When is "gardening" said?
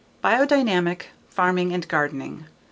1.87-2.47